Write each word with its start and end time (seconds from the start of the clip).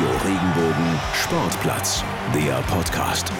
Radio 0.00 0.16
Regenbogen 0.24 0.98
Sportplatz, 1.12 2.04
der 2.32 2.54
Podcast. 2.74 3.30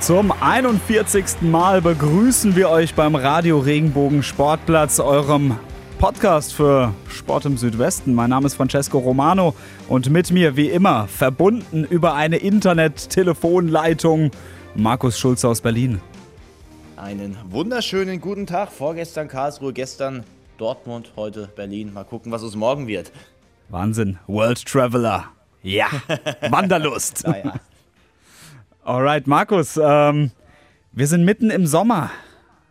Zum 0.00 0.30
41. 0.30 1.40
Mal 1.40 1.80
begrüßen 1.80 2.54
wir 2.56 2.68
euch 2.68 2.94
beim 2.94 3.14
Radio 3.14 3.58
Regenbogen 3.60 4.22
Sportplatz, 4.22 5.00
eurem 5.00 5.56
Podcast 5.98 6.52
für 6.52 6.92
Sport 7.08 7.46
im 7.46 7.56
Südwesten. 7.56 8.12
Mein 8.12 8.28
Name 8.28 8.44
ist 8.48 8.54
Francesco 8.56 8.98
Romano 8.98 9.54
und 9.88 10.10
mit 10.10 10.30
mir 10.30 10.56
wie 10.56 10.68
immer 10.68 11.06
verbunden 11.08 11.84
über 11.84 12.12
eine 12.12 12.36
Internet-Telefonleitung 12.36 14.32
Markus 14.74 15.18
Schulze 15.18 15.48
aus 15.48 15.62
Berlin. 15.62 16.02
Einen 16.98 17.34
wunderschönen 17.48 18.20
guten 18.20 18.46
Tag. 18.46 18.72
Vorgestern 18.72 19.28
Karlsruhe, 19.28 19.72
gestern 19.72 20.24
Dortmund, 20.58 21.12
heute 21.16 21.48
Berlin. 21.56 21.94
Mal 21.94 22.04
gucken, 22.04 22.30
was 22.30 22.42
es 22.42 22.56
morgen 22.56 22.86
wird. 22.86 23.10
Wahnsinn. 23.70 24.18
World 24.26 24.62
Traveler. 24.66 25.30
Ja. 25.66 25.88
Wanderlust. 26.48 27.24
Naja. 27.26 27.54
Alright, 28.84 29.26
Markus. 29.26 29.76
Ähm, 29.82 30.30
wir 30.92 31.08
sind 31.08 31.24
mitten 31.24 31.50
im 31.50 31.66
Sommer. 31.66 32.10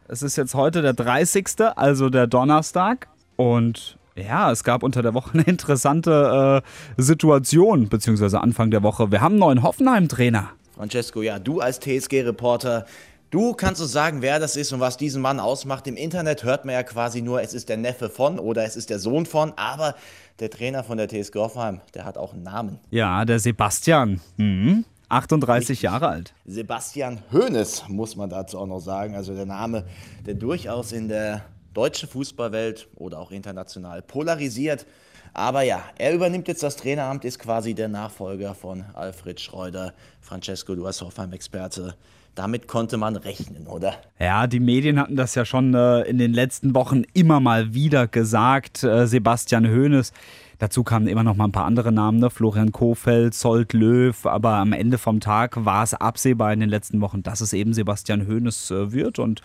Es 0.07 0.23
ist 0.23 0.37
jetzt 0.37 0.55
heute 0.55 0.81
der 0.81 0.93
30., 0.93 1.45
also 1.75 2.09
der 2.09 2.27
Donnerstag. 2.27 3.09
Und 3.35 3.97
ja, 4.15 4.49
es 4.49 4.63
gab 4.63 4.81
unter 4.81 5.01
der 5.01 5.13
Woche 5.13 5.31
eine 5.33 5.43
interessante 5.43 6.63
äh, 6.63 7.01
Situation, 7.01 7.89
beziehungsweise 7.89 8.39
Anfang 8.39 8.71
der 8.71 8.81
Woche. 8.81 9.11
Wir 9.11 9.19
haben 9.19 9.33
einen 9.33 9.39
neuen 9.39 9.63
Hoffenheim-Trainer. 9.63 10.51
Francesco, 10.73 11.21
ja, 11.21 11.37
du 11.37 11.59
als 11.59 11.81
TSG-Reporter, 11.81 12.85
du 13.29 13.53
kannst 13.53 13.81
uns 13.81 13.91
sagen, 13.91 14.21
wer 14.21 14.39
das 14.39 14.55
ist 14.55 14.71
und 14.71 14.79
was 14.79 14.95
diesen 14.95 15.21
Mann 15.21 15.41
ausmacht. 15.41 15.85
Im 15.87 15.97
Internet 15.97 16.45
hört 16.45 16.63
man 16.63 16.73
ja 16.73 16.83
quasi 16.83 17.21
nur, 17.21 17.41
es 17.41 17.53
ist 17.53 17.67
der 17.67 17.77
Neffe 17.77 18.09
von 18.09 18.39
oder 18.39 18.63
es 18.63 18.77
ist 18.77 18.89
der 18.89 18.99
Sohn 18.99 19.25
von, 19.25 19.51
aber 19.57 19.95
der 20.39 20.49
Trainer 20.49 20.83
von 20.83 20.97
der 20.97 21.07
TSG 21.07 21.35
Hoffenheim, 21.35 21.81
der 21.93 22.05
hat 22.05 22.17
auch 22.17 22.33
einen 22.33 22.43
Namen. 22.43 22.79
Ja, 22.89 23.25
der 23.25 23.39
Sebastian. 23.39 24.21
Mhm. 24.37 24.85
38 25.07 25.83
Jahre 25.83 26.07
alt. 26.07 26.33
Sebastian 26.45 27.21
Hoeneß, 27.31 27.85
muss 27.89 28.15
man 28.15 28.29
dazu 28.29 28.57
auch 28.57 28.65
noch 28.65 28.79
sagen. 28.79 29.15
Also 29.15 29.35
der 29.35 29.45
Name, 29.45 29.85
der 30.25 30.33
durchaus 30.33 30.91
in 30.91 31.07
der 31.07 31.45
deutschen 31.73 32.09
Fußballwelt 32.09 32.87
oder 32.95 33.19
auch 33.19 33.31
international 33.31 34.01
polarisiert. 34.01 34.85
Aber 35.33 35.61
ja, 35.61 35.83
er 35.97 36.13
übernimmt 36.13 36.47
jetzt 36.47 36.63
das 36.63 36.77
Traineramt, 36.77 37.25
ist 37.25 37.39
quasi 37.39 37.73
der 37.73 37.89
Nachfolger 37.89 38.55
von 38.55 38.85
Alfred 38.93 39.39
Schreuder. 39.39 39.93
Francesco, 40.21 40.75
du 40.75 40.85
als 40.85 41.01
Hoffenheim-Experte. 41.01 41.95
Damit 42.35 42.67
konnte 42.67 42.97
man 42.97 43.15
rechnen, 43.15 43.67
oder? 43.67 43.95
Ja, 44.19 44.45
die 44.45 44.59
Medien 44.59 44.99
hatten 44.99 45.15
das 45.15 45.35
ja 45.35 45.45
schon 45.45 45.73
äh, 45.73 46.01
in 46.01 46.17
den 46.17 46.33
letzten 46.33 46.75
Wochen 46.75 47.03
immer 47.13 47.39
mal 47.39 47.73
wieder 47.73 48.07
gesagt. 48.07 48.83
Äh, 48.83 49.07
Sebastian 49.07 49.67
Hoeneß. 49.67 50.11
Dazu 50.59 50.83
kamen 50.83 51.07
immer 51.07 51.23
noch 51.23 51.35
mal 51.35 51.45
ein 51.45 51.51
paar 51.51 51.65
andere 51.65 51.91
Namen, 51.91 52.19
ne? 52.19 52.29
Florian 52.29 52.71
Kofeld, 52.71 53.33
Sold 53.33 53.73
Löw, 53.73 54.25
aber 54.25 54.51
am 54.55 54.73
Ende 54.73 54.97
vom 54.97 55.19
Tag 55.19 55.65
war 55.65 55.83
es 55.83 55.93
absehbar 55.93 56.53
in 56.53 56.59
den 56.59 56.69
letzten 56.69 57.01
Wochen, 57.01 57.23
dass 57.23 57.41
es 57.41 57.51
eben 57.53 57.73
Sebastian 57.73 58.27
Hoeneß 58.27 58.71
äh, 58.71 58.91
wird 58.91 59.19
und 59.19 59.41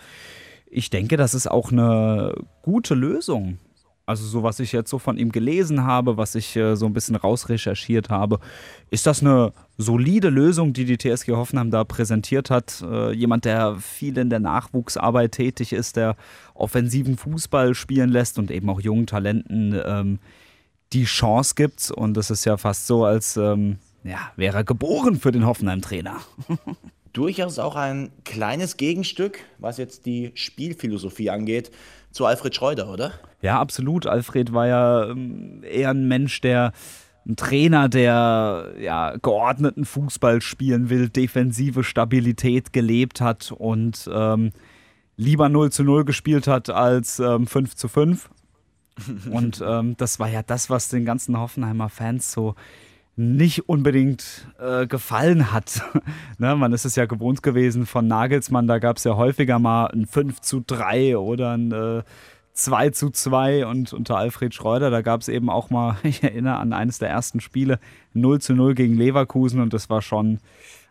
ich 0.73 0.89
denke, 0.89 1.17
das 1.17 1.33
ist 1.33 1.51
auch 1.51 1.71
eine 1.71 2.33
gute 2.61 2.95
Lösung. 2.95 3.57
Also 4.05 4.25
so 4.25 4.43
was 4.43 4.59
ich 4.59 4.71
jetzt 4.71 4.89
so 4.89 4.99
von 4.99 5.17
ihm 5.17 5.31
gelesen 5.31 5.83
habe, 5.83 6.17
was 6.17 6.35
ich 6.35 6.55
äh, 6.55 6.75
so 6.75 6.85
ein 6.85 6.93
bisschen 6.93 7.15
rausrecherchiert 7.15 8.09
habe, 8.09 8.39
ist 8.89 9.05
das 9.05 9.21
eine 9.21 9.53
solide 9.77 10.29
Lösung, 10.29 10.73
die 10.73 10.85
die 10.85 10.97
TSG 10.97 11.31
Hoffenheim 11.31 11.71
da 11.71 11.83
präsentiert 11.83 12.49
hat. 12.49 12.81
Äh, 12.81 13.13
jemand, 13.13 13.45
der 13.45 13.75
viel 13.75 14.17
in 14.17 14.29
der 14.29 14.39
Nachwuchsarbeit 14.39 15.33
tätig 15.33 15.73
ist, 15.73 15.95
der 15.95 16.15
offensiven 16.53 17.17
Fußball 17.17 17.75
spielen 17.75 18.09
lässt 18.09 18.37
und 18.39 18.51
eben 18.51 18.69
auch 18.69 18.81
jungen 18.81 19.07
Talenten 19.07 19.79
ähm, 19.85 20.19
die 20.93 21.05
Chance 21.05 21.53
gibt. 21.55 21.91
Und 21.91 22.17
es 22.17 22.29
ist 22.29 22.45
ja 22.45 22.57
fast 22.57 22.87
so, 22.87 23.05
als 23.05 23.37
ähm, 23.37 23.77
ja, 24.03 24.31
wäre 24.35 24.57
er 24.57 24.63
geboren 24.63 25.19
für 25.19 25.31
den 25.31 25.45
Hoffenheim-Trainer. 25.45 26.17
durchaus 27.13 27.59
auch 27.59 27.75
ein 27.75 28.11
kleines 28.23 28.77
Gegenstück, 28.77 29.39
was 29.57 29.77
jetzt 29.77 30.05
die 30.05 30.31
Spielphilosophie 30.33 31.29
angeht, 31.29 31.71
zu 32.11 32.25
Alfred 32.25 32.55
Schreuder, 32.55 32.91
oder? 32.91 33.13
Ja, 33.41 33.59
absolut. 33.59 34.05
Alfred 34.05 34.53
war 34.53 34.67
ja 34.67 35.09
ähm, 35.09 35.63
eher 35.63 35.89
ein 35.89 36.07
Mensch, 36.07 36.41
der 36.41 36.73
ein 37.25 37.35
Trainer, 37.35 37.87
der 37.87 38.73
ja, 38.79 39.15
geordneten 39.21 39.85
Fußball 39.85 40.41
spielen 40.41 40.89
will, 40.89 41.09
defensive 41.09 41.83
Stabilität 41.83 42.73
gelebt 42.73 43.21
hat 43.21 43.51
und 43.51 44.09
ähm, 44.11 44.51
lieber 45.17 45.49
0 45.49 45.71
zu 45.71 45.83
0 45.83 46.03
gespielt 46.05 46.47
hat 46.47 46.69
als 46.69 47.19
ähm, 47.19 47.45
5 47.47 47.75
zu 47.75 47.87
5. 47.87 48.29
Und 49.31 49.63
ähm, 49.65 49.95
das 49.97 50.19
war 50.19 50.27
ja 50.27 50.43
das, 50.43 50.69
was 50.69 50.89
den 50.89 51.05
ganzen 51.05 51.39
Hoffenheimer 51.39 51.87
Fans 51.89 52.31
so 52.31 52.55
nicht 53.15 53.67
unbedingt 53.67 54.47
äh, 54.59 54.87
gefallen 54.87 55.51
hat. 55.51 55.83
ne, 56.37 56.55
man 56.55 56.73
ist 56.73 56.85
es 56.85 56.95
ja 56.95 57.05
gewohnt 57.05 57.43
gewesen 57.43 57.85
von 57.85 58.07
Nagelsmann, 58.07 58.67
da 58.67 58.79
gab 58.79 58.97
es 58.97 59.03
ja 59.03 59.15
häufiger 59.15 59.59
mal 59.59 59.87
ein 59.87 60.05
5 60.05 60.39
zu 60.41 60.63
3 60.65 61.17
oder 61.17 61.51
ein 61.51 61.71
äh, 61.71 62.03
2 62.53 62.89
zu 62.91 63.09
2 63.09 63.65
und 63.65 63.93
unter 63.93 64.17
Alfred 64.17 64.53
Schreuder, 64.53 64.89
da 64.89 65.01
gab 65.01 65.21
es 65.21 65.27
eben 65.27 65.49
auch 65.49 65.69
mal, 65.69 65.97
ich 66.03 66.23
erinnere 66.23 66.57
an 66.57 66.73
eines 66.73 66.99
der 66.99 67.09
ersten 67.09 67.39
Spiele, 67.39 67.79
0 68.13 68.41
zu 68.41 68.53
0 68.53 68.75
gegen 68.75 68.95
Leverkusen 68.95 69.61
und 69.61 69.73
das 69.73 69.89
war 69.89 70.01
schon 70.01 70.39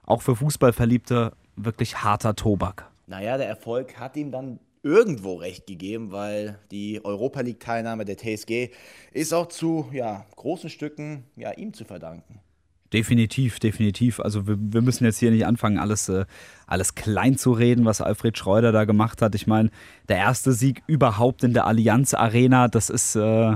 auch 0.05 0.23
für 0.23 0.37
Fußballverliebte 0.37 1.33
wirklich 1.57 2.03
harter 2.03 2.35
Tobak. 2.35 2.91
Naja, 3.07 3.37
der 3.39 3.49
Erfolg 3.49 3.99
hat 3.99 4.17
ihm 4.17 4.31
dann 4.31 4.61
irgendwo 4.83 5.35
recht 5.35 5.67
gegeben, 5.67 6.11
weil 6.11 6.59
die 6.71 7.05
Europa 7.05 7.41
League-Teilnahme 7.41 8.05
der 8.05 8.17
TSG 8.17 8.71
ist 9.13 9.33
auch 9.35 9.47
zu 9.47 9.89
ja, 9.93 10.27
großen 10.37 10.71
Stücken 10.71 11.25
ja, 11.37 11.53
ihm 11.53 11.75
zu 11.75 11.85
verdanken. 11.85 12.41
Definitiv, 12.93 13.61
definitiv. 13.61 14.19
Also 14.19 14.49
wir, 14.49 14.57
wir, 14.59 14.83
müssen 14.83 15.05
jetzt 15.05 15.19
hier 15.19 15.31
nicht 15.31 15.47
anfangen, 15.47 15.79
alles, 15.79 16.09
äh, 16.09 16.25
alles 16.67 16.97
klein 16.97 17.39
zu 17.39 17.53
reden, 17.53 17.85
was 17.85 18.01
Alfred 18.01 18.37
Schreuder 18.37 18.73
da 18.73 18.85
gemacht 18.85 19.23
hat. 19.23 19.37
Ich 19.37 19.47
meine, 19.47 19.71
der 20.09 20.17
erste 20.17 20.53
Sieg 20.53 20.83
überhaupt 20.89 21.45
in 21.45 21.53
der 21.53 21.67
Allianz 21.67 22.15
Arena, 22.15 22.67
das 22.67 22.91
ist 22.91 23.15
äh, 23.15 23.55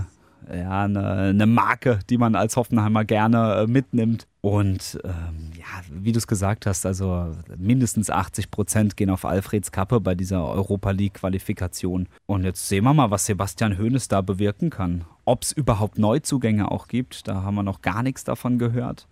ja, 0.53 0.85
eine, 0.85 1.11
eine, 1.11 1.47
Marke, 1.47 2.01
die 2.11 2.19
man 2.19 2.35
als 2.35 2.57
Hoffenheimer 2.57 3.05
gerne 3.05 3.63
äh, 3.63 3.67
mitnimmt. 3.67 4.27
Und 4.41 4.99
ähm, 5.05 5.53
ja, 5.57 5.65
wie 5.91 6.13
du 6.13 6.19
es 6.19 6.27
gesagt 6.27 6.67
hast, 6.67 6.85
also 6.85 7.35
mindestens 7.57 8.11
80 8.11 8.51
Prozent 8.51 8.97
gehen 8.97 9.11
auf 9.11 9.25
Alfreds 9.25 9.73
Kappe 9.73 10.01
bei 10.01 10.15
dieser 10.15 10.47
Europa 10.47 10.91
League-Qualifikation. 10.91 12.09
Und 12.27 12.45
jetzt 12.45 12.69
sehen 12.69 12.85
wir 12.85 12.95
mal, 12.95 13.11
was 13.11 13.27
Sebastian 13.27 13.79
Hoeneß 13.79 14.09
da 14.09 14.21
bewirken 14.21 14.71
kann. 14.71 15.05
Ob 15.25 15.43
es 15.43 15.53
überhaupt 15.53 15.99
Neuzugänge 15.99 16.71
auch 16.71 16.89
gibt, 16.89 17.27
da 17.29 17.43
haben 17.43 17.55
wir 17.55 17.63
noch 17.63 17.81
gar 17.81 18.03
nichts 18.03 18.25
davon 18.25 18.59
gehört. 18.59 19.09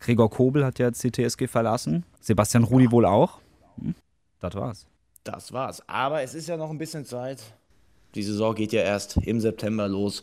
Gregor 0.00 0.30
Kobel 0.30 0.64
hat 0.64 0.80
ja 0.80 0.86
jetzt 0.86 1.04
die 1.04 1.12
TSG 1.12 1.46
verlassen. 1.46 2.04
Sebastian 2.20 2.64
Rudi 2.64 2.90
wohl 2.90 3.06
auch. 3.06 3.40
Hm, 3.78 3.94
das 4.40 4.54
war's. 4.54 4.86
Das 5.22 5.52
war's. 5.52 5.88
Aber 5.88 6.22
es 6.22 6.34
ist 6.34 6.48
ja 6.48 6.56
noch 6.56 6.70
ein 6.70 6.78
bisschen 6.78 7.04
Zeit. 7.04 7.54
Die 8.14 8.22
Saison 8.22 8.54
geht 8.54 8.72
ja 8.72 8.82
erst 8.82 9.16
im 9.16 9.40
September 9.40 9.88
los. 9.88 10.22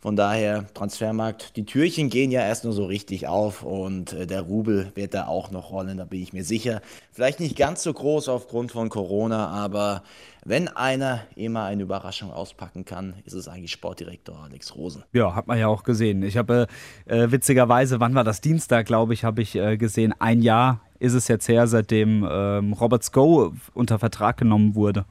Von 0.00 0.16
daher, 0.16 0.64
Transfermarkt, 0.72 1.56
die 1.56 1.66
Türchen 1.66 2.08
gehen 2.08 2.30
ja 2.30 2.40
erst 2.40 2.64
nur 2.64 2.72
so 2.72 2.86
richtig 2.86 3.26
auf 3.26 3.62
und 3.62 4.14
äh, 4.14 4.26
der 4.26 4.40
Rubel 4.40 4.92
wird 4.94 5.12
da 5.12 5.26
auch 5.26 5.50
noch 5.50 5.72
rollen, 5.72 5.98
da 5.98 6.04
bin 6.04 6.22
ich 6.22 6.32
mir 6.32 6.42
sicher. 6.42 6.80
Vielleicht 7.12 7.38
nicht 7.38 7.54
ganz 7.54 7.82
so 7.82 7.92
groß 7.92 8.30
aufgrund 8.30 8.72
von 8.72 8.88
Corona, 8.88 9.48
aber 9.48 10.02
wenn 10.42 10.68
einer 10.68 11.20
immer 11.36 11.64
eine 11.64 11.82
Überraschung 11.82 12.32
auspacken 12.32 12.86
kann, 12.86 13.12
ist 13.26 13.34
es 13.34 13.46
eigentlich 13.46 13.72
Sportdirektor 13.72 14.38
Alex 14.42 14.74
Rosen. 14.74 15.04
Ja, 15.12 15.34
hat 15.34 15.48
man 15.48 15.58
ja 15.58 15.66
auch 15.66 15.82
gesehen. 15.82 16.22
Ich 16.22 16.38
habe 16.38 16.66
äh, 17.04 17.30
witzigerweise, 17.30 18.00
wann 18.00 18.14
war 18.14 18.24
das 18.24 18.40
Dienstag, 18.40 18.86
glaube 18.86 19.12
ich, 19.12 19.24
habe 19.24 19.42
ich 19.42 19.54
äh, 19.54 19.76
gesehen, 19.76 20.14
ein 20.18 20.40
Jahr 20.40 20.80
ist 20.98 21.12
es 21.12 21.28
jetzt 21.28 21.46
her, 21.46 21.66
seitdem 21.66 22.26
ähm, 22.30 22.72
Robert 22.72 23.04
Sko 23.04 23.52
unter 23.74 23.98
Vertrag 23.98 24.38
genommen 24.38 24.74
wurde 24.74 25.04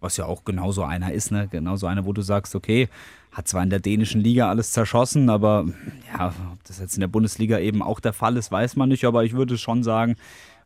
was 0.00 0.16
ja 0.16 0.26
auch 0.26 0.44
genauso 0.44 0.82
einer 0.82 1.12
ist, 1.12 1.30
ne? 1.30 1.48
Genauso 1.48 1.86
einer, 1.86 2.04
wo 2.04 2.12
du 2.12 2.22
sagst, 2.22 2.54
okay, 2.54 2.88
hat 3.32 3.48
zwar 3.48 3.62
in 3.62 3.70
der 3.70 3.80
dänischen 3.80 4.20
Liga 4.20 4.48
alles 4.48 4.72
zerschossen, 4.72 5.30
aber 5.30 5.66
ja, 6.12 6.28
ob 6.52 6.64
das 6.64 6.80
jetzt 6.80 6.94
in 6.94 7.00
der 7.00 7.08
Bundesliga 7.08 7.58
eben 7.58 7.82
auch 7.82 8.00
der 8.00 8.12
Fall 8.12 8.36
ist, 8.36 8.50
weiß 8.50 8.76
man 8.76 8.88
nicht. 8.88 9.04
Aber 9.04 9.24
ich 9.24 9.34
würde 9.34 9.58
schon 9.58 9.82
sagen, 9.82 10.16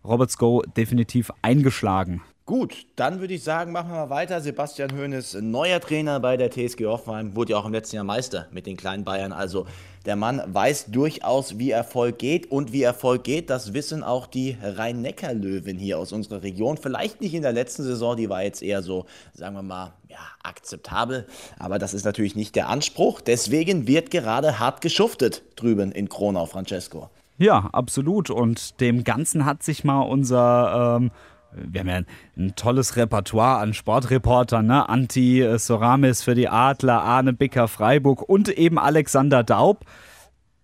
Roberts 0.04 0.38
Go 0.38 0.62
definitiv 0.76 1.30
eingeschlagen. 1.42 2.22
Gut, 2.44 2.86
dann 2.96 3.20
würde 3.20 3.34
ich 3.34 3.44
sagen, 3.44 3.70
machen 3.70 3.92
wir 3.92 3.98
mal 3.98 4.10
weiter. 4.10 4.40
Sebastian 4.40 4.90
Hoeneß, 4.90 5.34
neuer 5.42 5.78
Trainer 5.78 6.18
bei 6.18 6.36
der 6.36 6.50
TSG 6.50 6.86
Hoffenheim, 6.86 7.36
wurde 7.36 7.52
ja 7.52 7.58
auch 7.58 7.66
im 7.66 7.72
letzten 7.72 7.94
Jahr 7.94 8.04
Meister 8.04 8.48
mit 8.50 8.66
den 8.66 8.76
kleinen 8.76 9.04
Bayern. 9.04 9.32
Also 9.32 9.64
der 10.06 10.16
Mann 10.16 10.42
weiß 10.46 10.86
durchaus, 10.86 11.60
wie 11.60 11.70
Erfolg 11.70 12.18
geht. 12.18 12.50
Und 12.50 12.72
wie 12.72 12.82
Erfolg 12.82 13.22
geht, 13.22 13.48
das 13.48 13.74
wissen 13.74 14.02
auch 14.02 14.26
die 14.26 14.56
Rhein-Neckar-Löwen 14.60 15.78
hier 15.78 16.00
aus 16.00 16.10
unserer 16.10 16.42
Region. 16.42 16.78
Vielleicht 16.78 17.20
nicht 17.20 17.34
in 17.34 17.42
der 17.42 17.52
letzten 17.52 17.84
Saison, 17.84 18.16
die 18.16 18.28
war 18.28 18.42
jetzt 18.42 18.60
eher 18.60 18.82
so, 18.82 19.06
sagen 19.32 19.54
wir 19.54 19.62
mal, 19.62 19.92
ja, 20.08 20.18
akzeptabel. 20.42 21.28
Aber 21.60 21.78
das 21.78 21.94
ist 21.94 22.04
natürlich 22.04 22.34
nicht 22.34 22.56
der 22.56 22.68
Anspruch. 22.68 23.20
Deswegen 23.20 23.86
wird 23.86 24.10
gerade 24.10 24.58
hart 24.58 24.80
geschuftet 24.80 25.42
drüben 25.54 25.92
in 25.92 26.08
Kronau, 26.08 26.46
Francesco. 26.46 27.08
Ja, 27.38 27.70
absolut. 27.72 28.30
Und 28.30 28.80
dem 28.80 29.04
Ganzen 29.04 29.44
hat 29.44 29.62
sich 29.62 29.84
mal 29.84 30.00
unser. 30.00 30.98
Ähm 30.98 31.12
wir 31.54 31.80
haben 31.80 31.88
ja 31.88 32.00
ein, 32.36 32.56
tolles 32.56 32.96
Repertoire 32.96 33.58
an 33.58 33.74
Sportreportern, 33.74 34.66
ne? 34.66 34.88
Anti 34.88 35.42
äh, 35.42 35.58
Soramis 35.58 36.22
für 36.22 36.34
die 36.34 36.48
Adler, 36.48 37.02
Arne 37.02 37.32
Bicker 37.32 37.68
Freiburg 37.68 38.28
und 38.28 38.48
eben 38.48 38.78
Alexander 38.78 39.42
Daub. 39.42 39.84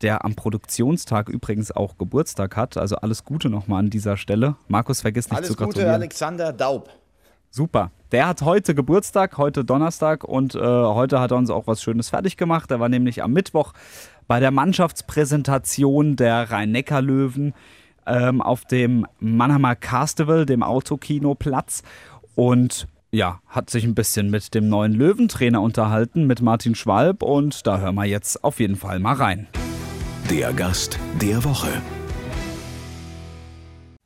der 0.03 0.25
am 0.25 0.35
Produktionstag 0.35 1.29
übrigens 1.29 1.73
auch 1.73 1.99
Geburtstag 1.99 2.57
hat. 2.57 2.77
Also 2.77 2.97
alles 2.97 3.25
Gute 3.25 3.51
nochmal 3.51 3.81
an 3.81 3.91
dieser 3.91 4.17
Stelle. 4.17 4.55
Markus, 4.69 5.01
vergiss 5.01 5.29
nicht 5.29 5.37
Alles 5.37 5.49
zu 5.49 5.55
Gute, 5.55 5.65
gratulieren. 5.65 5.95
Alexander 5.95 6.53
Daub. 6.53 6.89
Super. 7.51 7.91
Der 8.13 8.29
hat 8.29 8.43
heute 8.43 8.75
Geburtstag, 8.75 9.39
heute 9.39 9.65
Donnerstag 9.65 10.23
und 10.25 10.55
äh, 10.55 10.59
heute 10.61 11.19
hat 11.21 11.31
er 11.31 11.37
uns 11.39 11.51
auch 11.51 11.67
was 11.67 11.83
Schönes 11.83 12.11
fertig 12.11 12.37
gemacht. 12.37 12.71
Er 12.71 12.79
war 12.79 12.89
nämlich 12.89 13.23
am 13.23 13.33
Mittwoch 13.33 13.73
bei 14.27 14.39
der 14.39 14.51
Mannschaftspräsentation 14.51 16.17
der 16.17 16.51
Rhein-Neckar-Löwen 16.51 17.55
ähm, 18.09 18.41
auf 18.43 18.65
dem 18.65 19.07
Mannheimer 19.21 19.77
Castival, 19.77 20.47
dem 20.47 20.63
Autokinoplatz 20.63 21.83
und 22.35 22.87
ja, 23.11 23.41
hat 23.47 23.71
sich 23.71 23.85
ein 23.85 23.95
bisschen 23.95 24.31
mit 24.31 24.55
dem 24.55 24.69
neuen 24.69 24.93
Löwentrainer 24.93 25.63
unterhalten, 25.63 26.27
mit 26.27 26.43
Martin 26.43 26.75
Schwalb 26.75 27.23
und 27.23 27.67
da 27.67 27.79
hören 27.79 27.95
wir 27.95 28.05
jetzt 28.05 28.45
auf 28.45 28.61
jeden 28.61 28.77
Fall 28.77 28.99
mal 28.99 29.15
rein. 29.15 29.47
Der 30.31 30.53
Gast 30.53 30.99
der 31.23 31.43
Woche. 31.45 31.71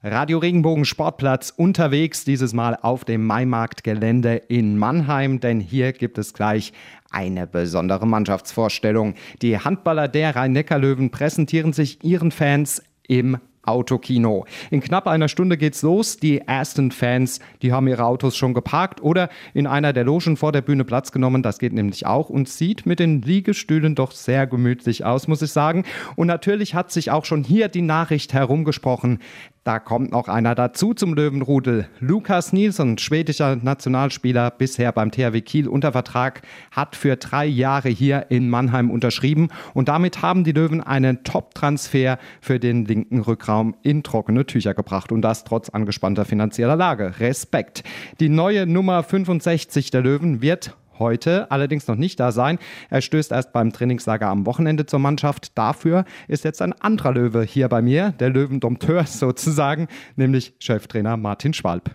Radio 0.05 0.39
Regenbogen 0.39 0.85
Sportplatz 0.85 1.53
unterwegs, 1.57 2.25
dieses 2.25 2.53
Mal 2.53 2.77
auf 2.81 3.05
dem 3.05 3.25
Maimarktgelände 3.25 4.35
in 4.35 4.77
Mannheim, 4.77 5.39
denn 5.39 5.61
hier 5.61 5.93
gibt 5.93 6.19
es 6.19 6.35
gleich 6.35 6.73
eine 7.11 7.47
besondere 7.47 8.07
Mannschaftsvorstellung. 8.07 9.15
Die 9.43 9.59
Handballer 9.59 10.09
der 10.09 10.35
Rhein-Neckar-Löwen 10.35 11.11
präsentieren 11.11 11.73
sich 11.73 12.03
ihren 12.03 12.33
Fans 12.33 12.83
im 13.07 13.39
Autokino. 13.63 14.45
In 14.71 14.81
knapp 14.81 15.07
einer 15.07 15.29
Stunde 15.29 15.57
geht's 15.57 15.83
los. 15.83 16.17
Die 16.17 16.39
ersten 16.39 16.91
Fans, 16.91 17.41
die 17.63 17.73
haben 17.73 17.87
ihre 17.87 18.05
Autos 18.05 18.37
schon 18.37 18.55
geparkt 18.55 19.03
oder 19.03 19.29
in 19.55 19.67
einer 19.67 19.93
der 19.93 20.05
Logen 20.05 20.37
vor 20.37 20.53
der 20.53 20.63
Bühne 20.63 20.85
Platz 20.85 21.13
genommen. 21.13 21.43
Das 21.43 21.59
geht 21.59 21.73
nämlich 21.73 22.07
auch 22.07 22.29
und 22.29 22.49
sieht 22.49 22.87
mit 22.87 22.99
den 22.99 23.23
Liegestühlen 23.23 23.95
doch 23.95 24.13
sehr 24.13 24.47
gemütlich 24.47 25.05
aus, 25.05 25.29
muss 25.29 25.43
ich 25.43 25.53
sagen. 25.53 25.85
Und 26.17 26.27
natürlich 26.27 26.75
hat 26.75 26.91
sich 26.91 27.11
auch 27.11 27.25
schon 27.25 27.45
hier 27.45 27.69
die 27.69 27.83
Nachricht 27.83 28.33
herumgesprochen. 28.33 29.21
Da 29.65 29.79
kommt 29.79 30.11
noch 30.11 30.27
einer 30.27 30.57
dazu 30.57 30.93
zum 30.93 31.15
Löwenrudel. 31.15 31.87
Lukas 32.01 32.53
Nielsen, 32.53 32.99
schwedischer 32.99 33.55
Nationalspieler, 33.55 34.51
bisher 34.51 34.91
beim 34.91 35.13
THW 35.13 35.41
Kiel 35.41 35.69
unter 35.69 35.93
Vertrag, 35.93 36.43
hat 36.73 36.97
für 36.97 37.15
drei 37.15 37.47
Jahre 37.47 37.89
hier 37.89 38.27
in 38.29 38.51
Mannheim 38.51 38.91
unterschrieben. 38.91 39.51
Und 39.73 39.87
damit 39.89 40.21
haben 40.21 40.43
die 40.43 40.51
Löwen 40.51 40.81
einen 40.81 41.23
Top-Transfer 41.23 42.19
für 42.41 42.59
den 42.59 42.87
linken 42.87 43.21
Rückraum 43.21 43.77
in 43.83 44.03
trockene 44.03 44.47
Tücher 44.47 44.75
gebracht. 44.75 45.13
Und 45.13 45.23
das 45.23 45.45
trotz 45.45 45.69
angespannter 45.69 46.25
finanzieller 46.25 46.75
Lage. 46.75 47.21
Respekt. 47.21 47.85
Die 48.19 48.31
neue 48.31 48.67
Nummer 48.67 49.05
65 49.05 49.93
der 49.93 50.01
Löwen 50.01 50.43
wird 50.43 50.77
heute 50.99 51.51
allerdings 51.51 51.89
noch 51.89 51.97
nicht 51.97 52.21
da 52.21 52.33
sein. 52.33 52.59
Er 52.91 53.01
stößt 53.01 53.33
erst 53.33 53.53
beim 53.53 53.73
Trainingslager 53.73 54.29
am 54.29 54.47
Wochenende 54.47 54.87
zur 54.87 54.99
Mannschaft. 54.99 55.57
Dafür 55.57 56.05
ist 56.29 56.45
jetzt 56.45 56.63
ein 56.63 56.73
anderer 56.73 57.13
Löwe 57.13 57.43
hier 57.43 57.69
bei 57.69 57.83
mir, 57.83 58.13
der 58.13 58.31
Löwendompteur 58.31 59.05
sozusagen, 59.07 59.89
nämlich 60.17 60.55
Cheftrainer 60.59 61.17
Martin 61.17 61.55
Schwalb. 61.55 61.95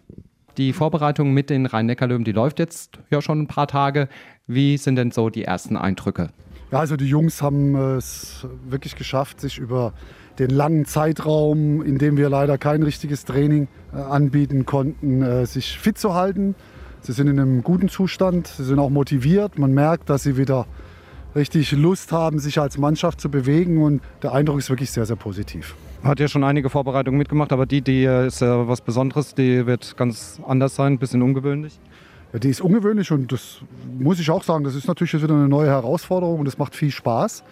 Die 0.57 0.73
Vorbereitung 0.73 1.33
mit 1.33 1.49
den 1.49 1.67
Rhein-Neckar-Löwen, 1.67 2.23
die 2.23 2.31
läuft 2.31 2.57
jetzt 2.59 2.97
ja 3.11 3.21
schon 3.21 3.41
ein 3.41 3.47
paar 3.47 3.67
Tage. 3.67 4.09
Wie 4.47 4.77
sind 4.77 4.95
denn 4.95 5.11
so 5.11 5.29
die 5.29 5.43
ersten 5.43 5.77
Eindrücke? 5.77 6.29
Ja, 6.71 6.79
also 6.79 6.97
die 6.97 7.07
Jungs 7.07 7.41
haben 7.41 7.75
es 7.75 8.45
wirklich 8.67 8.95
geschafft, 8.95 9.39
sich 9.39 9.57
über 9.57 9.93
den 10.39 10.49
langen 10.49 10.85
Zeitraum, 10.85 11.81
in 11.81 11.97
dem 11.97 12.17
wir 12.17 12.29
leider 12.29 12.57
kein 12.57 12.83
richtiges 12.83 13.25
Training 13.25 13.67
äh, 13.93 13.97
anbieten 13.97 14.65
konnten, 14.65 15.21
äh, 15.21 15.45
sich 15.45 15.77
fit 15.77 15.97
zu 15.97 16.13
halten. 16.13 16.55
Sie 17.01 17.13
sind 17.13 17.27
in 17.27 17.39
einem 17.39 17.63
guten 17.63 17.89
Zustand, 17.89 18.47
sie 18.47 18.63
sind 18.63 18.79
auch 18.79 18.89
motiviert. 18.89 19.57
Man 19.57 19.73
merkt, 19.73 20.09
dass 20.09 20.23
sie 20.23 20.37
wieder 20.37 20.65
richtig 21.35 21.71
Lust 21.71 22.11
haben, 22.11 22.39
sich 22.39 22.59
als 22.59 22.77
Mannschaft 22.77 23.21
zu 23.21 23.29
bewegen 23.29 23.81
und 23.83 24.01
der 24.23 24.33
Eindruck 24.33 24.57
ist 24.59 24.69
wirklich 24.69 24.91
sehr, 24.91 25.05
sehr 25.05 25.15
positiv. 25.15 25.75
Hat 26.03 26.19
ja 26.19 26.27
schon 26.27 26.43
einige 26.43 26.69
Vorbereitungen 26.69 27.17
mitgemacht, 27.17 27.51
aber 27.53 27.65
die, 27.65 27.81
die 27.81 28.03
äh, 28.03 28.27
ist 28.27 28.41
ja 28.41 28.67
was 28.67 28.81
Besonderes, 28.81 29.35
die 29.35 29.65
wird 29.65 29.97
ganz 29.97 30.39
anders 30.45 30.75
sein, 30.75 30.93
ein 30.93 30.99
bisschen 30.99 31.21
ungewöhnlich. 31.21 31.79
Ja, 32.33 32.39
die 32.39 32.49
ist 32.49 32.61
ungewöhnlich 32.61 33.11
und 33.11 33.31
das 33.31 33.61
muss 33.97 34.19
ich 34.19 34.29
auch 34.29 34.43
sagen, 34.43 34.63
das 34.63 34.75
ist 34.75 34.87
natürlich 34.87 35.13
jetzt 35.13 35.23
wieder 35.23 35.35
eine 35.35 35.47
neue 35.47 35.67
Herausforderung 35.67 36.39
und 36.39 36.47
es 36.47 36.57
macht 36.57 36.75
viel 36.75 36.91
Spaß, 36.91 37.43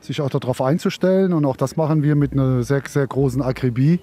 sich 0.00 0.20
auch 0.20 0.30
darauf 0.30 0.62
einzustellen 0.62 1.32
und 1.32 1.44
auch 1.44 1.56
das 1.56 1.76
machen 1.76 2.02
wir 2.02 2.14
mit 2.14 2.32
einer 2.32 2.62
sehr, 2.62 2.82
sehr 2.88 3.06
großen 3.06 3.42
Akribie. 3.42 4.00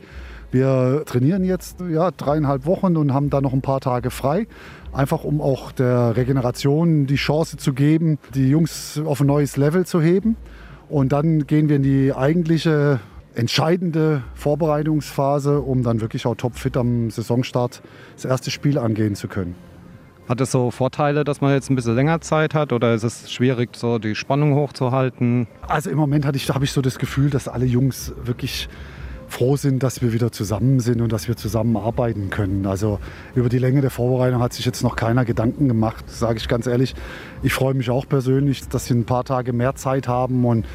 Wir 0.51 1.04
trainieren 1.06 1.44
jetzt 1.44 1.78
ja, 1.92 2.12
dreieinhalb 2.12 2.66
Wochen 2.66 2.98
und 2.98 3.13
haben 3.13 3.30
dann 3.30 3.44
noch 3.44 3.54
ein 3.54 3.62
paar 3.62 3.81
Tage 3.81 4.10
frei. 4.10 4.48
Einfach 4.92 5.24
um 5.24 5.42
auch 5.42 5.72
der 5.72 6.16
Regeneration 6.16 7.06
die 7.06 7.16
Chance 7.16 7.57
zu 7.57 7.74
geben, 7.74 8.18
die 8.34 8.50
Jungs 8.50 9.00
auf 9.06 9.22
ein 9.22 9.28
neues 9.28 9.57
Level 9.57 9.86
zu 9.86 10.01
heben. 10.01 10.36
Und 10.90 11.12
dann 11.12 11.46
gehen 11.46 11.69
wir 11.69 11.75
in 11.75 11.84
die 11.84 12.13
eigentliche 12.13 13.00
entscheidende 13.36 14.24
Vorbereitungsphase, 14.34 15.60
um 15.62 15.84
dann 15.84 16.01
wirklich 16.01 16.25
auch 16.25 16.36
topfit 16.36 16.75
am 16.78 17.12
Saisonstart 17.12 17.84
das 18.16 18.25
erste 18.25 18.50
Spiel 18.50 18.80
angehen 18.80 19.13
zu 19.16 19.28
können. 19.28 19.56
Hat 20.28 20.42
es 20.42 20.52
so 20.52 20.72
Vorteile, 20.72 21.24
dass 21.24 21.42
man 21.42 21.54
jetzt 21.54 21.69
ein 21.69 21.75
bisschen 21.75 21.95
länger 21.95 22.22
Zeit 22.22 22.54
hat 22.54 22.74
oder 22.74 22.94
ist 22.94 23.04
es 23.04 23.31
schwierig, 23.31 23.75
so 23.75 23.98
die 23.98 24.13
Spannung 24.13 24.56
hochzuhalten? 24.56 25.48
Also 25.68 25.90
im 25.90 25.98
Moment 25.98 26.25
habe 26.25 26.38
ich 26.38 26.72
so 26.72 26.81
das 26.81 27.00
Gefühl, 27.00 27.30
dass 27.30 27.48
alle 27.48 27.66
Jungs 27.66 28.13
wirklich 28.24 28.68
froh 29.30 29.56
sind, 29.56 29.84
dass 29.84 30.02
wir 30.02 30.12
wieder 30.12 30.31
zusammen 30.31 30.80
sind 30.80 31.02
und 31.02 31.12
dass 31.12 31.28
wir 31.28 31.38
zusammen 31.38 31.78
arbeiten 31.78 32.30
können. 32.30 32.66
Also 32.66 33.00
über 33.36 33.50
die 33.50 33.60
Länge 33.60 33.81
der 33.81 33.90
Vorbereitung 33.90 34.42
hat 34.42 34.54
sich 34.54 34.66
jetzt 34.66 34.84
noch 34.84 34.96
keiner 34.96 35.26
Gedanken 35.26 35.68
gemacht, 35.68 36.10
sage 36.10 36.38
ich 36.38 36.48
ganz 36.48 36.68
ehrlich. 36.68 36.96
Ich 37.44 37.54
freue 37.54 37.74
mich 37.74 37.90
auch 37.90 38.08
persönlich, 38.08 38.68
dass 38.68 38.86
sie 38.86 38.96
ein 38.96 39.06
paar 39.06 39.24
Tage 39.24 39.54
mehr 39.54 39.76
Zeit 39.76 40.08
haben 40.08 40.46
und 40.46 40.66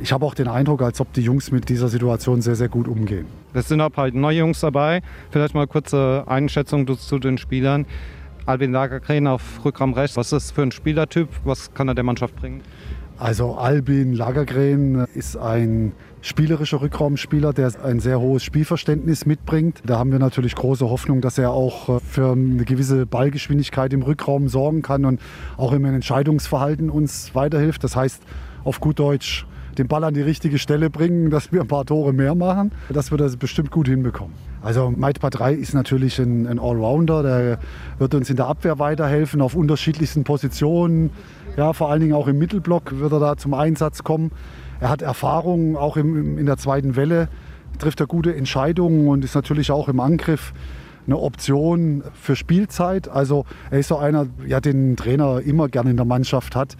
ich 0.00 0.12
habe 0.12 0.26
auch 0.26 0.34
den 0.34 0.48
Eindruck, 0.48 0.82
als 0.82 1.00
ob 1.00 1.12
die 1.14 1.22
Jungs 1.22 1.50
mit 1.50 1.68
dieser 1.68 1.88
Situation 1.88 2.42
sehr, 2.42 2.54
sehr 2.54 2.68
gut 2.68 2.86
umgehen. 2.86 3.26
Es 3.54 3.68
sind 3.68 3.80
auch 3.80 3.90
halt 3.96 4.14
neue 4.14 4.38
Jungs 4.38 4.60
dabei. 4.60 5.00
Vielleicht 5.30 5.54
mal 5.54 5.66
kurze 5.66 6.24
Einschätzung 6.26 6.86
zu 6.98 7.18
den 7.18 7.38
Spielern. 7.38 7.86
Albin 8.44 8.72
Lagergren 8.72 9.26
auf 9.26 9.64
Rückraum 9.64 9.94
rechts. 9.94 10.16
Was 10.16 10.26
ist 10.26 10.32
das 10.32 10.50
für 10.50 10.62
ein 10.62 10.70
Spielertyp? 10.70 11.28
Was 11.44 11.72
kann 11.72 11.88
er 11.88 11.94
der 11.94 12.04
Mannschaft 12.04 12.36
bringen? 12.36 12.60
Also 13.18 13.54
Albin 13.54 14.12
Lagergren 14.12 15.06
ist 15.14 15.38
ein 15.38 15.92
spielerischer 16.20 16.82
Rückraumspieler, 16.82 17.54
der 17.54 17.72
ein 17.82 17.98
sehr 17.98 18.20
hohes 18.20 18.44
Spielverständnis 18.44 19.24
mitbringt. 19.24 19.80
Da 19.86 19.98
haben 19.98 20.12
wir 20.12 20.18
natürlich 20.18 20.54
große 20.54 20.88
Hoffnung, 20.90 21.22
dass 21.22 21.38
er 21.38 21.52
auch 21.52 22.02
für 22.02 22.32
eine 22.32 22.64
gewisse 22.66 23.06
Ballgeschwindigkeit 23.06 23.94
im 23.94 24.02
Rückraum 24.02 24.48
sorgen 24.48 24.82
kann 24.82 25.06
und 25.06 25.20
auch 25.56 25.72
im 25.72 25.86
Entscheidungsverhalten 25.86 26.90
uns 26.90 27.34
weiterhilft. 27.34 27.84
Das 27.84 27.96
heißt 27.96 28.22
auf 28.64 28.80
gut 28.80 28.98
Deutsch 28.98 29.46
den 29.78 29.88
Ball 29.88 30.04
an 30.04 30.14
die 30.14 30.22
richtige 30.22 30.58
Stelle 30.58 30.90
bringen, 30.90 31.30
dass 31.30 31.52
wir 31.52 31.62
ein 31.62 31.68
paar 31.68 31.86
Tore 31.86 32.12
mehr 32.12 32.34
machen, 32.34 32.72
dass 32.90 33.10
wir 33.10 33.18
das 33.18 33.36
bestimmt 33.36 33.70
gut 33.70 33.88
hinbekommen. 33.88 34.34
Also 34.62 34.92
Maitpa 34.94 35.30
3 35.30 35.54
ist 35.54 35.74
natürlich 35.74 36.18
ein 36.18 36.58
Allrounder, 36.58 37.22
der 37.22 37.58
wird 37.98 38.14
uns 38.14 38.28
in 38.30 38.36
der 38.36 38.46
Abwehr 38.46 38.78
weiterhelfen 38.78 39.40
auf 39.40 39.54
unterschiedlichsten 39.54 40.24
Positionen. 40.24 41.10
Ja, 41.56 41.72
vor 41.72 41.90
allen 41.90 42.00
Dingen 42.00 42.12
auch 42.12 42.28
im 42.28 42.38
Mittelblock 42.38 42.98
wird 42.98 43.12
er 43.12 43.20
da 43.20 43.36
zum 43.36 43.54
Einsatz 43.54 44.04
kommen. 44.04 44.30
Er 44.78 44.90
hat 44.90 45.00
Erfahrung 45.00 45.76
auch 45.76 45.96
im, 45.96 46.36
in 46.36 46.44
der 46.44 46.58
zweiten 46.58 46.96
Welle, 46.96 47.28
trifft 47.78 48.00
er 48.00 48.06
gute 48.06 48.34
Entscheidungen 48.34 49.08
und 49.08 49.24
ist 49.24 49.34
natürlich 49.34 49.70
auch 49.70 49.88
im 49.88 50.00
Angriff 50.00 50.52
eine 51.06 51.18
Option 51.18 52.02
für 52.12 52.36
Spielzeit. 52.36 53.08
Also 53.08 53.46
er 53.70 53.78
ist 53.78 53.88
so 53.88 53.96
einer, 53.96 54.26
ja, 54.46 54.60
den 54.60 54.92
ein 54.92 54.96
Trainer 54.96 55.40
immer 55.40 55.68
gerne 55.68 55.90
in 55.90 55.96
der 55.96 56.04
Mannschaft 56.04 56.56
hat, 56.56 56.76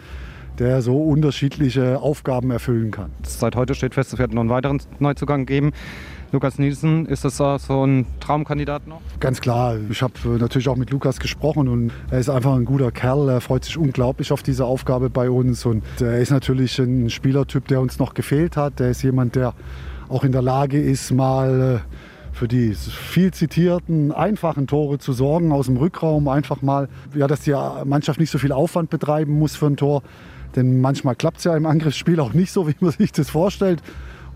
der 0.59 0.83
so 0.83 1.03
unterschiedliche 1.03 1.99
Aufgaben 2.01 2.51
erfüllen 2.51 2.91
kann. 2.91 3.13
Seit 3.23 3.57
heute 3.57 3.75
steht 3.75 3.95
fest, 3.95 4.13
es 4.13 4.19
wird 4.19 4.35
noch 4.35 4.41
einen 4.41 4.51
weiteren 4.51 4.83
Neuzugang 4.99 5.47
geben. 5.47 5.73
Lukas 6.33 6.59
Nielsen, 6.59 7.07
ist 7.07 7.25
das 7.25 7.37
so 7.37 7.87
ein 7.87 8.07
Traumkandidat 8.21 8.87
noch? 8.87 9.01
Ganz 9.21 9.41
klar. 9.41 9.77
Ich 9.91 10.03
habe 10.03 10.15
natürlich 10.39 10.69
auch 10.69 10.77
mit 10.77 10.91
Lukas 10.91 11.21
gesprochen 11.21 11.69
und 11.69 11.93
er 12.11 12.19
ist 12.19 12.29
einfach 12.29 12.55
ein 12.55 12.65
guter 12.65 12.91
Kerl. 12.91 13.29
Er 13.29 13.41
freut 13.41 13.65
sich 13.65 13.79
unglaublich 13.79 14.33
auf 14.33 14.43
diese 14.43 14.65
Aufgabe 14.65 15.09
bei 15.09 15.31
uns 15.31 15.65
und 15.65 15.85
er 16.01 16.19
ist 16.19 16.31
natürlich 16.31 16.79
ein 16.79 17.11
Spielertyp, 17.11 17.69
der 17.69 17.81
uns 17.81 17.99
noch 17.99 18.15
gefehlt 18.15 18.57
hat. 18.57 18.81
Er 18.81 18.91
ist 18.91 19.03
jemand, 19.03 19.37
der 19.37 19.55
auch 20.09 20.25
in 20.25 20.33
der 20.33 20.43
Lage 20.43 20.81
ist, 20.81 21.13
mal 21.13 21.81
äh, 21.83 22.35
für 22.37 22.49
die 22.49 22.75
viel 22.75 23.33
zitierten, 23.33 24.13
einfachen 24.13 24.67
Tore 24.67 24.99
zu 24.99 25.13
sorgen 25.13 25.53
aus 25.53 25.67
dem 25.67 25.77
Rückraum. 25.77 26.29
Einfach 26.29 26.61
mal, 26.61 26.89
ja, 27.15 27.27
dass 27.27 27.41
die 27.41 27.55
Mannschaft 27.85 28.21
nicht 28.21 28.31
so 28.31 28.39
viel 28.39 28.53
Aufwand 28.53 28.91
betreiben 28.91 29.39
muss 29.39 29.57
für 29.57 29.67
ein 29.67 29.77
Tor. 29.77 30.03
Denn 30.55 30.81
manchmal 30.81 31.15
klappt 31.15 31.39
es 31.39 31.45
ja 31.45 31.57
im 31.57 31.67
Angriffsspiel 31.67 32.21
auch 32.21 32.33
nicht 32.33 32.53
so, 32.53 32.69
wie 32.69 32.77
man 32.81 32.93
sich 32.93 33.13
das 33.13 33.31
vorstellt. 33.31 33.83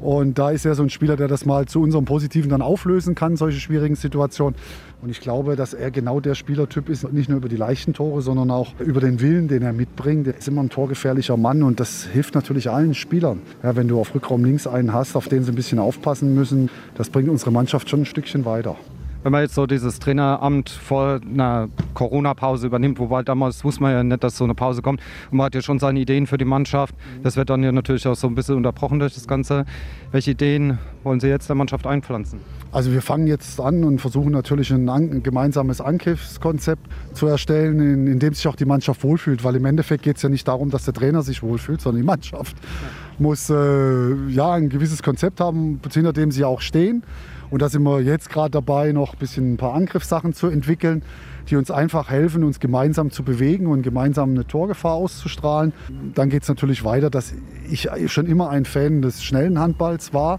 Und 0.01 0.39
da 0.39 0.51
ist 0.51 0.65
er 0.65 0.75
so 0.75 0.83
ein 0.83 0.91
Spieler, 0.91 1.17
der 1.17 1.29
das 1.29 1.45
mal 1.45 1.67
zu 1.67 1.81
unserem 1.81 2.07
Positiven 2.07 2.51
dann 2.51 2.63
auflösen 2.63 3.15
kann, 3.15 3.37
solche 3.37 3.61
schwierigen 3.61 3.97
Situationen. 3.97 4.57
Und 5.03 5.11
ich 5.11 5.21
glaube, 5.21 5.57
dass 5.57 5.75
er 5.75 5.91
genau 5.91 6.21
der 6.21 6.35
Spielertyp 6.35 6.89
ist, 6.89 7.11
nicht 7.13 7.29
nur 7.29 7.39
über 7.39 7.49
die 7.49 7.57
leichten 7.57 7.93
Tore, 7.93 8.23
sondern 8.23 8.51
auch 8.51 8.75
über 8.81 9.01
den 9.01 9.21
Willen, 9.21 9.49
den 9.49 9.63
er 9.63 9.73
mitbringt. 9.73 10.27
Er 10.27 10.37
ist 10.37 10.49
immer 10.49 10.63
ein 10.63 10.71
torgefährlicher 10.71 11.37
Mann 11.37 11.63
und 11.63 11.81
das 11.81 12.05
hilft 12.05 12.35
natürlich 12.35 12.71
allen 12.71 12.95
Spielern. 12.95 13.43
Ja, 13.63 13.77
wenn 13.77 13.89
du 13.89 14.01
auf 14.01 14.15
Rückraum 14.15 14.45
links 14.45 14.67
einen 14.67 14.93
hast, 14.93 15.17
auf 15.17 15.29
den 15.29 15.45
sie 15.45 15.53
ein 15.53 15.57
bisschen 15.57 15.79
aufpassen 15.79 16.35
müssen, 16.35 16.71
das 16.95 17.11
bringt 17.11 17.29
unsere 17.29 17.51
Mannschaft 17.51 17.89
schon 17.91 18.03
ein 18.03 18.07
Stückchen 18.07 18.45
weiter. 18.45 18.77
Wenn 19.23 19.33
man 19.33 19.43
jetzt 19.43 19.55
so 19.55 19.67
dieses 19.67 19.99
Traineramt 19.99 20.71
vor 20.71 21.21
einer 21.23 21.69
Corona-Pause 21.95 22.67
übernimmt, 22.67 22.99
wobei 22.99 23.23
damals 23.23 23.65
wusste 23.65 23.83
man 23.83 23.93
ja 23.93 24.03
nicht, 24.03 24.25
dass 24.25 24.37
so 24.37 24.45
eine 24.45 24.55
Pause 24.55 24.83
kommt. 24.83 25.01
Und 25.31 25.39
man 25.39 25.47
hat 25.47 25.55
ja 25.55 25.63
schon 25.63 25.79
seine 25.79 26.01
Ideen 26.01 26.27
für 26.27 26.39
die 26.39 26.45
Mannschaft. 26.45 26.95
Das 27.23 27.37
wird 27.37 27.51
dann 27.51 27.63
ja 27.63 27.73
natürlich 27.73 28.07
auch 28.07 28.17
so 28.17 28.27
ein 28.27 28.35
bisschen 28.35 28.57
unterbrochen 28.57 28.99
durch 28.99 29.15
das 29.15 29.29
Ganze. 29.29 29.67
Welche 30.11 30.33
Ideen 30.33 30.79
wollen 31.03 31.21
Sie 31.21 31.29
jetzt 31.29 31.49
der 31.49 31.57
Mannschaft 31.57 31.87
einpflanzen? 31.87 32.41
Also 32.73 32.93
wir 32.93 33.03
fangen 33.03 33.27
jetzt 33.27 33.61
an 33.61 33.85
und 33.85 34.01
versuchen 34.01 34.31
natürlich 34.33 34.73
ein, 34.73 34.89
ein 34.89 35.23
gemeinsames 35.23 35.81
Angriffskonzept 35.81 36.87
zu 37.15 37.27
erstellen, 37.27 37.81
in, 37.81 38.07
in, 38.07 38.19
dem 38.21 38.33
sich 38.33 38.47
auch 38.47 38.57
die 38.57 38.65
Mannschaft 38.65 39.03
wohlfühlt. 39.03 39.43
Weil 39.43 39.57
im 39.57 39.65
Endeffekt 39.65 40.05
geht 40.05 40.17
es 40.17 40.23
ja 40.23 40.29
nicht 40.29 40.47
darum, 40.47 40.71
dass 40.71 40.85
der 40.85 40.95
Trainer 40.95 41.23
sich 41.23 41.43
wohlfühlt, 41.43 41.81
sondern 41.81 42.03
die 42.03 42.07
Mannschaft 42.07 42.57
ja. 42.59 42.89
muss 43.19 43.51
äh, 43.51 44.15
ja 44.29 44.53
ein 44.53 44.69
gewisses 44.69 45.03
Konzept 45.03 45.41
haben, 45.41 45.81
hinter 45.93 46.13
dem 46.13 46.31
sie 46.31 46.45
auch 46.45 46.61
stehen. 46.61 47.03
Und 47.51 47.63
da 47.63 47.69
sind 47.69 47.83
wir 47.83 48.01
jetzt 48.01 48.31
gerade 48.31 48.51
dabei, 48.51 48.93
noch 48.93 49.15
ein 49.15 49.19
bisschen 49.19 49.55
ein 49.55 49.57
paar 49.57 49.75
Angriffssachen 49.75 50.33
zu 50.35 50.47
entwickeln, 50.47 51.03
die 51.49 51.57
uns 51.57 51.71
einfach 51.71 52.09
helfen, 52.09 52.45
uns 52.45 52.61
gemeinsam 52.61 53.11
zu 53.11 53.25
bewegen 53.25 53.67
und 53.67 53.83
gemeinsam 53.83 54.31
eine 54.31 54.47
Torgefahr 54.47 54.95
auszustrahlen. 54.95 55.73
Dann 56.15 56.31
geht 56.31 56.45
es 56.45 56.49
natürlich 56.49 56.85
weiter, 56.85 57.11
dass 57.11 57.35
ich 57.69 57.89
schon 58.07 58.27
immer 58.27 58.51
ein 58.51 58.65
Fan 58.65 59.03
des 59.03 59.25
schnellen 59.25 59.59
Handballs 59.59 60.15
war. 60.15 60.39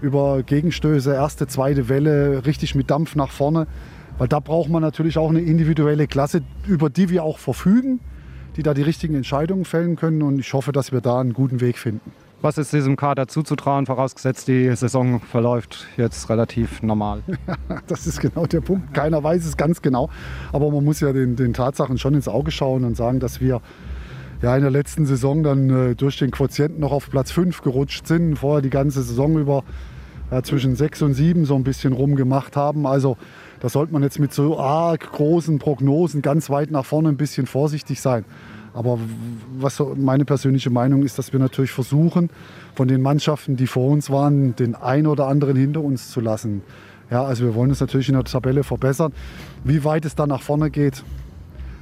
Über 0.00 0.42
Gegenstöße, 0.42 1.12
erste, 1.12 1.46
zweite 1.46 1.88
Welle, 1.88 2.44
richtig 2.44 2.74
mit 2.74 2.90
Dampf 2.90 3.14
nach 3.14 3.30
vorne. 3.30 3.66
Weil 4.16 4.26
da 4.26 4.40
braucht 4.40 4.68
man 4.68 4.82
natürlich 4.82 5.16
auch 5.16 5.30
eine 5.30 5.40
individuelle 5.40 6.08
Klasse, 6.08 6.42
über 6.66 6.90
die 6.90 7.08
wir 7.08 7.22
auch 7.22 7.38
verfügen, 7.38 8.00
die 8.56 8.64
da 8.64 8.74
die 8.74 8.82
richtigen 8.82 9.14
Entscheidungen 9.14 9.64
fällen 9.64 9.94
können. 9.94 10.22
Und 10.22 10.40
ich 10.40 10.52
hoffe, 10.54 10.72
dass 10.72 10.90
wir 10.90 11.00
da 11.00 11.20
einen 11.20 11.34
guten 11.34 11.60
Weg 11.60 11.78
finden. 11.78 12.10
Was 12.40 12.56
ist 12.56 12.72
diesem 12.72 12.94
Kader 12.94 13.26
zuzutrauen, 13.26 13.86
vorausgesetzt 13.86 14.46
die 14.46 14.74
Saison 14.76 15.18
verläuft 15.20 15.88
jetzt 15.96 16.30
relativ 16.30 16.82
normal? 16.84 17.22
das 17.88 18.06
ist 18.06 18.20
genau 18.20 18.46
der 18.46 18.60
Punkt. 18.60 18.94
Keiner 18.94 19.24
weiß 19.24 19.44
es 19.44 19.56
ganz 19.56 19.82
genau. 19.82 20.08
Aber 20.52 20.70
man 20.70 20.84
muss 20.84 21.00
ja 21.00 21.12
den, 21.12 21.34
den 21.34 21.52
Tatsachen 21.52 21.98
schon 21.98 22.14
ins 22.14 22.28
Auge 22.28 22.52
schauen 22.52 22.84
und 22.84 22.96
sagen, 22.96 23.18
dass 23.18 23.40
wir 23.40 23.60
ja, 24.40 24.54
in 24.54 24.62
der 24.62 24.70
letzten 24.70 25.04
Saison 25.04 25.42
dann 25.42 25.70
äh, 25.70 25.94
durch 25.96 26.16
den 26.16 26.30
Quotienten 26.30 26.78
noch 26.78 26.92
auf 26.92 27.10
Platz 27.10 27.32
5 27.32 27.60
gerutscht 27.62 28.06
sind. 28.06 28.36
Vorher 28.36 28.62
die 28.62 28.70
ganze 28.70 29.02
Saison 29.02 29.36
über 29.36 29.64
ja, 30.30 30.40
zwischen 30.44 30.76
6 30.76 31.02
und 31.02 31.14
7 31.14 31.44
so 31.44 31.56
ein 31.56 31.64
bisschen 31.64 31.92
rumgemacht 31.92 32.54
haben. 32.54 32.86
Also 32.86 33.16
da 33.58 33.68
sollte 33.68 33.92
man 33.92 34.04
jetzt 34.04 34.20
mit 34.20 34.32
so 34.32 34.60
arg 34.60 35.10
großen 35.10 35.58
Prognosen 35.58 36.22
ganz 36.22 36.50
weit 36.50 36.70
nach 36.70 36.84
vorne 36.84 37.08
ein 37.08 37.16
bisschen 37.16 37.46
vorsichtig 37.46 38.00
sein. 38.00 38.24
Aber 38.78 38.96
was 39.58 39.82
meine 39.96 40.24
persönliche 40.24 40.70
Meinung 40.70 41.02
ist, 41.02 41.18
dass 41.18 41.32
wir 41.32 41.40
natürlich 41.40 41.72
versuchen, 41.72 42.30
von 42.76 42.86
den 42.86 43.02
Mannschaften, 43.02 43.56
die 43.56 43.66
vor 43.66 43.90
uns 43.90 44.08
waren, 44.08 44.54
den 44.54 44.76
einen 44.76 45.08
oder 45.08 45.26
anderen 45.26 45.56
hinter 45.56 45.82
uns 45.82 46.12
zu 46.12 46.20
lassen. 46.20 46.62
Ja, 47.10 47.24
also 47.24 47.44
wir 47.44 47.56
wollen 47.56 47.70
uns 47.70 47.80
natürlich 47.80 48.08
in 48.08 48.14
der 48.14 48.22
Tabelle 48.22 48.62
verbessern. 48.62 49.12
Wie 49.64 49.82
weit 49.82 50.04
es 50.04 50.14
dann 50.14 50.28
nach 50.28 50.42
vorne 50.42 50.70
geht, 50.70 51.02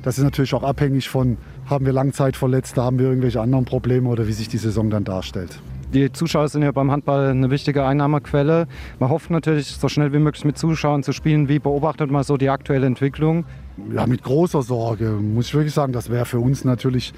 das 0.04 0.16
ist 0.16 0.24
natürlich 0.24 0.54
auch 0.54 0.62
abhängig 0.62 1.10
von, 1.10 1.36
haben 1.66 1.84
wir 1.84 1.92
Langzeitverletzte, 1.92 2.82
haben 2.82 2.98
wir 2.98 3.08
irgendwelche 3.08 3.42
anderen 3.42 3.66
Probleme 3.66 4.08
oder 4.08 4.26
wie 4.26 4.32
sich 4.32 4.48
die 4.48 4.56
Saison 4.56 4.88
dann 4.88 5.04
darstellt. 5.04 5.60
Die 5.92 6.10
Zuschauer 6.10 6.48
sind 6.48 6.62
ja 6.62 6.72
beim 6.72 6.90
Handball 6.90 7.28
eine 7.28 7.50
wichtige 7.50 7.84
Einnahmequelle. 7.84 8.68
Man 9.00 9.10
hofft 9.10 9.30
natürlich, 9.30 9.68
so 9.68 9.88
schnell 9.88 10.14
wie 10.14 10.18
möglich 10.18 10.46
mit 10.46 10.56
Zuschauern 10.56 11.02
zu 11.02 11.12
spielen. 11.12 11.50
Wie 11.50 11.58
beobachtet 11.58 12.10
man 12.10 12.22
so 12.22 12.38
die 12.38 12.48
aktuelle 12.48 12.86
Entwicklung? 12.86 13.44
Ja, 13.92 14.06
mit 14.06 14.22
großer 14.22 14.62
Sorge, 14.62 15.10
muss 15.10 15.48
ich 15.48 15.54
wirklich 15.54 15.74
sagen. 15.74 15.92
Das 15.92 16.10
wäre 16.10 16.24
für 16.24 16.38
uns 16.38 16.64
natürlich 16.64 17.12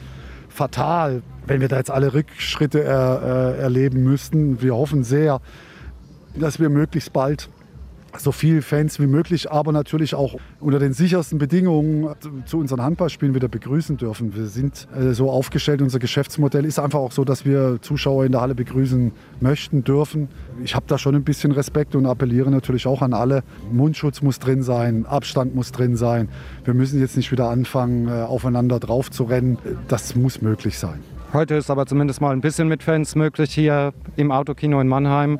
fatal, 0.49 1.23
wenn 1.47 1.61
wir 1.61 1.69
da 1.69 1.77
jetzt 1.77 1.91
alle 1.91 2.15
Rückschritte 2.15 2.83
äh, 2.83 3.61
erleben 3.61 4.03
müssten. 4.03 4.61
Wir 4.61 4.75
hoffen 4.75 5.05
sehr, 5.05 5.41
dass 6.35 6.59
wir 6.59 6.69
möglichst 6.69 7.13
bald 7.13 7.49
so 8.17 8.33
viele 8.33 8.63
Fans 8.63 8.99
wie 8.99 9.07
möglich, 9.07 9.51
aber 9.51 9.73
natürlich 9.73 10.15
auch 10.15 10.37
unter 10.61 10.79
den 10.79 10.93
sichersten 10.93 11.39
Bedingungen 11.39 12.15
zu 12.47 12.59
unseren 12.59 12.83
Handballspielen 12.83 13.35
wieder 13.35 13.49
begrüßen 13.49 13.97
dürfen. 13.97 14.35
Wir 14.35 14.47
sind 14.47 14.89
äh, 14.97 15.13
so 15.13 15.31
aufgestellt, 15.31 15.83
unser 15.83 15.99
Geschäftsmodell 15.99 16.65
ist 16.65 16.79
einfach 16.79 16.99
auch 16.99 17.13
so, 17.13 17.25
dass 17.25 17.45
wir 17.45 17.79
Zuschauer 17.81 18.25
in 18.25 18.33
der 18.33 18.41
Halle 18.41 18.55
begrüßen 18.55 19.13
möchten, 19.41 19.85
dürfen. 19.85 20.29
Ich 20.65 20.75
habe 20.75 20.87
da 20.89 20.99
schon 20.99 21.15
ein 21.15 21.25
bisschen 21.25 21.53
Respekt 21.53 21.95
und 21.95 22.07
appelliere 22.07 22.51
natürlich 22.51 22.87
auch 22.87 23.03
an 23.03 23.13
alle. 23.13 23.43
Mundschutz 23.71 24.23
muss 24.23 24.39
drin 24.39 24.63
sein, 24.63 25.07
Abstand 25.07 25.55
muss 25.55 25.73
drin 25.73 25.97
sein. 25.97 26.29
Wir 26.65 26.75
müssen 26.75 27.01
jetzt 27.01 27.17
nicht 27.17 27.31
wieder 27.31 27.51
anfangen, 27.51 28.09
äh, 28.09 28.23
aufeinander 28.23 28.81
drauf 28.81 29.11
zu 29.11 29.25
rennen. 29.25 29.59
Das 29.89 30.17
muss 30.17 30.43
möglich 30.43 30.79
sein. 30.79 31.01
Heute 31.33 31.57
ist 31.57 31.71
aber 31.71 31.85
zumindest 31.85 32.23
mal 32.23 32.33
ein 32.33 32.41
bisschen 32.41 32.69
mit 32.69 32.83
Fans 32.83 33.15
möglich 33.15 33.53
hier 33.53 33.93
im 34.17 34.33
Autokino 34.33 34.81
in 34.81 34.89
Mannheim. 34.89 35.39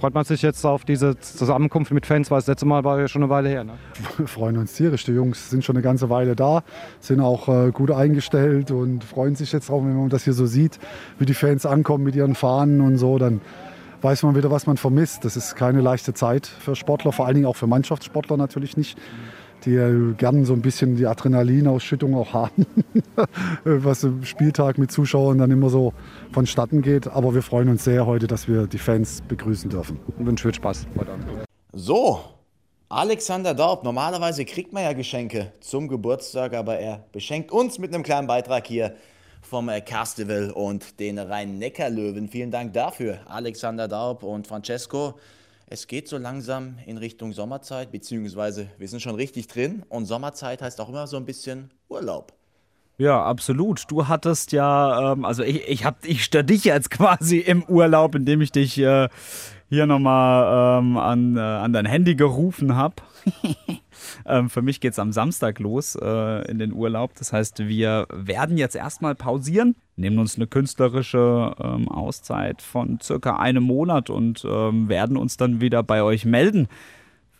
Freut 0.00 0.14
man 0.14 0.24
sich 0.24 0.42
jetzt 0.42 0.64
auf 0.64 0.84
diese 0.84 1.18
Zusammenkunft 1.18 1.90
mit 1.90 2.06
Fans, 2.06 2.30
weil 2.30 2.38
das 2.38 2.46
letzte 2.46 2.66
Mal 2.66 2.84
war 2.84 3.00
ja 3.00 3.08
schon 3.08 3.24
eine 3.24 3.30
Weile 3.30 3.48
her. 3.48 3.64
Ne? 3.64 3.72
Wir 4.16 4.28
freuen 4.28 4.56
uns 4.56 4.74
tierisch. 4.74 5.04
Die 5.04 5.10
Jungs 5.10 5.50
sind 5.50 5.64
schon 5.64 5.74
eine 5.74 5.82
ganze 5.82 6.08
Weile 6.08 6.36
da, 6.36 6.62
sind 7.00 7.20
auch 7.20 7.48
äh, 7.48 7.72
gut 7.72 7.90
eingestellt 7.90 8.70
und 8.70 9.02
freuen 9.02 9.34
sich 9.34 9.52
jetzt 9.52 9.70
drauf, 9.70 9.82
wenn 9.82 9.96
man 9.96 10.08
das 10.08 10.22
hier 10.22 10.34
so 10.34 10.46
sieht, 10.46 10.78
wie 11.18 11.26
die 11.26 11.34
Fans 11.34 11.66
ankommen 11.66 12.04
mit 12.04 12.14
ihren 12.14 12.36
Fahnen 12.36 12.80
und 12.80 12.96
so. 12.96 13.18
Dann 13.18 13.40
weiß 14.00 14.22
man 14.22 14.36
wieder, 14.36 14.52
was 14.52 14.68
man 14.68 14.76
vermisst. 14.76 15.24
Das 15.24 15.36
ist 15.36 15.56
keine 15.56 15.80
leichte 15.80 16.14
Zeit 16.14 16.46
für 16.46 16.76
Sportler, 16.76 17.10
vor 17.10 17.26
allen 17.26 17.34
Dingen 17.34 17.46
auch 17.46 17.56
für 17.56 17.66
Mannschaftssportler 17.66 18.36
natürlich 18.36 18.76
nicht 18.76 18.96
die 19.64 20.14
gerne 20.16 20.44
so 20.44 20.52
ein 20.52 20.62
bisschen 20.62 20.96
die 20.96 21.06
Adrenalinausschüttung 21.06 22.14
auch 22.14 22.32
haben, 22.32 22.66
was 23.64 24.04
im 24.04 24.24
Spieltag 24.24 24.78
mit 24.78 24.90
Zuschauern 24.92 25.38
dann 25.38 25.50
immer 25.50 25.70
so 25.70 25.92
vonstatten 26.32 26.82
geht. 26.82 27.08
Aber 27.08 27.34
wir 27.34 27.42
freuen 27.42 27.68
uns 27.68 27.84
sehr 27.84 28.06
heute, 28.06 28.26
dass 28.26 28.48
wir 28.48 28.66
die 28.66 28.78
Fans 28.78 29.22
begrüßen 29.28 29.70
dürfen. 29.70 29.98
Und 30.18 30.26
wünschen 30.26 30.50
viel 30.50 30.54
Spaß 30.54 30.86
heute 30.98 31.12
Abend. 31.12 31.26
So, 31.72 32.20
Alexander 32.88 33.52
Daub, 33.52 33.84
normalerweise 33.84 34.44
kriegt 34.46 34.72
man 34.72 34.82
ja 34.82 34.94
Geschenke 34.94 35.52
zum 35.60 35.88
Geburtstag, 35.88 36.54
aber 36.54 36.78
er 36.78 37.04
beschenkt 37.12 37.52
uns 37.52 37.78
mit 37.78 37.92
einem 37.92 38.02
kleinen 38.02 38.26
Beitrag 38.26 38.66
hier 38.66 38.96
vom 39.42 39.70
Castival 39.84 40.50
und 40.50 40.98
den 40.98 41.18
Rhein-Neckar-Löwen. 41.18 42.28
Vielen 42.28 42.50
Dank 42.50 42.72
dafür, 42.72 43.18
Alexander 43.26 43.88
Daub 43.88 44.22
und 44.22 44.46
Francesco. 44.46 45.18
Es 45.70 45.86
geht 45.86 46.08
so 46.08 46.16
langsam 46.16 46.78
in 46.86 46.96
Richtung 46.96 47.34
Sommerzeit, 47.34 47.92
beziehungsweise 47.92 48.68
wir 48.78 48.88
sind 48.88 49.00
schon 49.00 49.16
richtig 49.16 49.48
drin 49.48 49.82
und 49.90 50.06
Sommerzeit 50.06 50.62
heißt 50.62 50.80
auch 50.80 50.88
immer 50.88 51.06
so 51.06 51.18
ein 51.18 51.26
bisschen 51.26 51.70
Urlaub. 51.90 52.32
Ja, 52.96 53.22
absolut. 53.22 53.84
Du 53.90 54.08
hattest 54.08 54.52
ja, 54.52 55.12
ähm, 55.12 55.26
also 55.26 55.42
ich, 55.42 55.68
ich, 55.68 55.84
hab, 55.84 56.06
ich 56.06 56.24
störe 56.24 56.44
dich 56.44 56.64
jetzt 56.64 56.90
quasi 56.92 57.38
im 57.40 57.64
Urlaub, 57.64 58.14
indem 58.14 58.40
ich 58.40 58.50
dich 58.50 58.78
äh, 58.78 59.10
hier 59.68 59.84
nochmal 59.84 60.78
ähm, 60.80 60.96
an, 60.96 61.36
äh, 61.36 61.40
an 61.40 61.74
dein 61.74 61.84
Handy 61.84 62.14
gerufen 62.14 62.74
habe. 62.74 62.94
ähm, 64.24 64.48
für 64.48 64.62
mich 64.62 64.80
geht 64.80 64.92
es 64.92 64.98
am 64.98 65.12
Samstag 65.12 65.58
los 65.58 65.98
äh, 66.00 66.50
in 66.50 66.58
den 66.58 66.72
Urlaub. 66.72 67.14
Das 67.14 67.34
heißt, 67.34 67.58
wir 67.68 68.06
werden 68.10 68.56
jetzt 68.56 68.74
erstmal 68.74 69.14
pausieren, 69.14 69.76
nehmen 69.98 70.18
uns 70.18 70.36
eine 70.36 70.46
künstlerische 70.46 71.54
ähm, 71.60 71.88
Auszeit 71.88 72.62
von 72.62 72.98
circa 73.02 73.36
einem 73.36 73.64
Monat 73.64 74.10
und 74.10 74.44
ähm, 74.48 74.88
werden 74.88 75.16
uns 75.16 75.36
dann 75.36 75.60
wieder 75.60 75.82
bei 75.82 76.02
euch 76.02 76.24
melden, 76.24 76.68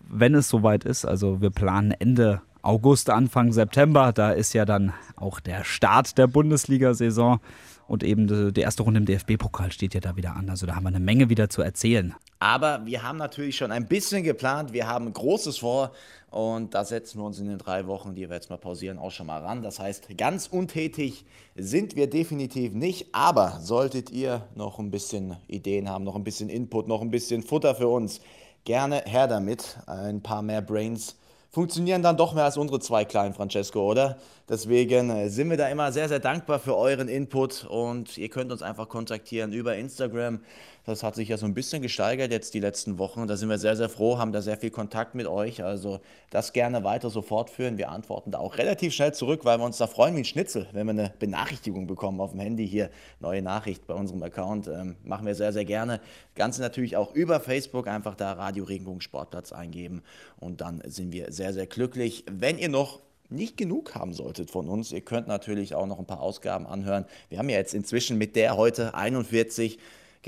wenn 0.01 0.35
es 0.35 0.49
soweit 0.49 0.85
ist. 0.85 1.05
Also 1.05 1.41
wir 1.41 1.51
planen 1.51 1.93
Ende 1.93 2.43
August, 2.63 3.11
Anfang 3.11 3.53
September. 3.53 4.13
Da 4.13 4.33
ist 4.33 4.53
ja 4.53 4.65
dann 4.65 4.93
auch 5.17 5.41
der 5.41 5.65
Start 5.65 6.19
der 6.19 6.27
Bundesliga-Saison. 6.27 7.41
Und 7.89 8.05
eben 8.05 8.53
die 8.53 8.61
erste 8.61 8.83
Runde 8.83 8.99
im 8.99 9.07
DFB-Pokal 9.07 9.73
steht 9.73 9.95
ja 9.95 10.01
da 10.01 10.15
wieder 10.15 10.37
an. 10.37 10.51
Also 10.51 10.67
da 10.67 10.77
haben 10.77 10.85
wir 10.85 10.89
eine 10.89 11.01
Menge 11.01 11.31
wieder 11.31 11.49
zu 11.49 11.63
erzählen. 11.63 12.15
Aber 12.39 12.85
wir 12.85 13.03
haben 13.03 13.17
natürlich 13.17 13.57
schon 13.57 13.73
ein 13.73 13.89
bisschen 13.89 14.23
geplant. 14.23 14.73
Wir 14.73 14.87
haben 14.87 15.13
Großes 15.13 15.59
vor. 15.59 15.93
Und 16.31 16.75
da 16.75 16.85
setzen 16.85 17.19
wir 17.19 17.25
uns 17.25 17.39
in 17.39 17.49
den 17.49 17.57
drei 17.57 17.87
Wochen, 17.87 18.15
die 18.15 18.29
wir 18.29 18.37
jetzt 18.37 18.51
mal 18.51 18.59
pausieren, 18.59 18.99
auch 18.99 19.11
schon 19.11 19.27
mal 19.27 19.41
ran. 19.41 19.63
Das 19.63 19.81
heißt, 19.81 20.19
ganz 20.19 20.47
untätig 20.47 21.25
sind 21.57 21.97
wir 21.97 22.11
definitiv 22.11 22.75
nicht. 22.75 23.15
Aber 23.15 23.59
solltet 23.63 24.11
ihr 24.11 24.47
noch 24.55 24.79
ein 24.79 24.91
bisschen 24.91 25.37
Ideen 25.49 25.89
haben, 25.89 26.05
noch 26.05 26.15
ein 26.15 26.25
bisschen 26.25 26.51
Input, 26.51 26.87
noch 26.87 27.01
ein 27.01 27.11
bisschen 27.11 27.43
Futter 27.43 27.75
für 27.75 27.89
uns, 27.89 28.21
gerne 28.65 29.03
her 29.07 29.27
damit. 29.27 29.79
Ein 29.87 30.21
paar 30.21 30.43
mehr 30.43 30.61
Brains 30.61 31.17
funktionieren 31.51 32.03
dann 32.03 32.17
doch 32.17 32.35
mehr 32.35 32.45
als 32.45 32.57
unsere 32.57 32.81
zwei 32.81 33.05
kleinen 33.05 33.35
Francesco, 33.35 33.91
oder? 33.91 34.19
Deswegen 34.49 35.11
äh, 35.11 35.29
sind 35.29 35.51
wir 35.51 35.57
da 35.57 35.69
immer 35.69 35.93
sehr, 35.93 36.09
sehr 36.09 36.21
dankbar 36.21 36.59
für 36.59 36.77
euren 36.77 37.09
Input 37.09 37.65
und 37.65 38.19
ihr 38.19 38.29
könnt 38.29 38.53
uns 38.53 38.63
einfach 38.63 38.89
kontaktieren 38.89 39.53
über 39.53 39.77
Instagram. 39.77 40.41
Das 40.89 41.03
hat 41.03 41.15
sich 41.15 41.29
ja 41.29 41.37
so 41.37 41.45
ein 41.45 41.53
bisschen 41.53 41.83
gesteigert 41.83 42.33
jetzt 42.33 42.55
die 42.55 42.61
letzten 42.61 42.99
Wochen. 42.99 43.27
Da 43.27 43.37
sind 43.37 43.51
wir 43.51 43.59
sehr, 43.59 43.77
sehr 43.77 43.91
froh, 43.91 44.17
haben 44.17 44.33
da 44.33 44.41
sehr 44.41 44.57
viel 44.57 44.71
Kontakt 44.71 45.15
mit 45.15 45.27
euch. 45.27 45.63
Also 45.63 46.01
das 46.31 46.55
gerne 46.55 46.83
weiter 46.83 47.11
so 47.11 47.21
fortführen. 47.21 47.77
Wir 47.77 47.91
antworten 47.91 48.31
da 48.31 48.39
auch 48.39 48.57
relativ 48.57 48.95
schnell 48.95 49.13
zurück, 49.13 49.45
weil 49.45 49.59
wir 49.59 49.67
uns 49.67 49.77
da 49.77 49.87
freuen 49.87 50.15
wie 50.17 50.21
ein 50.21 50.25
Schnitzel, 50.25 50.67
wenn 50.73 50.87
wir 50.87 50.93
eine 50.93 51.13
Benachrichtigung 51.19 51.87
bekommen 51.87 52.23
auf 52.23 52.31
dem 52.31 52.41
Handy 52.41 52.67
hier. 52.67 52.89
Neue 53.21 53.43
Nachricht 53.43 53.87
bei 53.87 53.93
unserem 53.93 54.23
Account. 54.23 54.67
Ähm, 54.67 54.97
machen 55.05 55.27
wir 55.27 55.35
sehr, 55.35 55.53
sehr 55.53 55.67
gerne. 55.67 56.01
Ganze 56.35 56.63
natürlich 56.63 56.97
auch 56.97 57.15
über 57.15 57.39
Facebook. 57.39 57.87
Einfach 57.87 58.15
da 58.15 58.33
Radio 58.33 58.65
Regenbogen 58.65 59.03
Sportplatz 59.03 59.53
eingeben. 59.53 60.03
Und 60.41 60.63
dann 60.63 60.81
sind 60.87 61.13
wir 61.13 61.33
sehr, 61.33 61.53
sehr 61.53 61.67
glücklich. 61.67 62.25
Wenn 62.31 62.57
ihr 62.57 62.71
noch 62.71 63.01
nicht 63.31 63.59
genug 63.59 63.95
haben 63.95 64.15
solltet 64.15 64.51
von 64.51 64.71
uns. 64.71 64.91
Ihr 64.91 65.03
könnt 65.03 65.29
natürlich 65.29 65.75
auch 65.75 65.87
noch 65.87 65.99
ein 65.99 66.07
paar 66.07 66.21
Ausgaben 66.21 66.67
anhören. 66.67 67.05
Wir 67.29 67.39
haben 67.39 67.51
ja 67.51 67.59
jetzt 67.59 67.75
inzwischen 67.75 68.17
mit 68.17 68.37
der 68.37 68.57
heute 68.57 68.95
41 68.95 69.79